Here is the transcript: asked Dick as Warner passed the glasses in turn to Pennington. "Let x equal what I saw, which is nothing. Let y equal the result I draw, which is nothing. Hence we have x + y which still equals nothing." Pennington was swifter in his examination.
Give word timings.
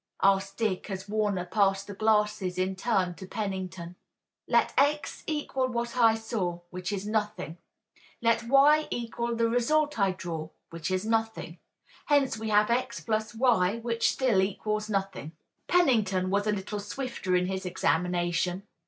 asked 0.23 0.57
Dick 0.57 0.89
as 0.89 1.07
Warner 1.07 1.45
passed 1.45 1.85
the 1.85 1.93
glasses 1.93 2.57
in 2.57 2.75
turn 2.75 3.13
to 3.13 3.27
Pennington. 3.27 3.95
"Let 4.47 4.73
x 4.75 5.23
equal 5.27 5.67
what 5.67 5.95
I 5.95 6.15
saw, 6.15 6.61
which 6.71 6.91
is 6.91 7.05
nothing. 7.05 7.59
Let 8.19 8.41
y 8.47 8.87
equal 8.89 9.35
the 9.35 9.47
result 9.47 9.99
I 9.99 10.13
draw, 10.13 10.49
which 10.71 10.89
is 10.89 11.05
nothing. 11.05 11.59
Hence 12.07 12.35
we 12.35 12.49
have 12.49 12.71
x 12.71 13.05
+ 13.21 13.35
y 13.37 13.77
which 13.77 14.09
still 14.11 14.41
equals 14.41 14.89
nothing." 14.89 15.33
Pennington 15.67 16.31
was 16.31 16.47
swifter 16.87 17.35
in 17.35 17.45
his 17.45 17.63
examination. 17.63 18.63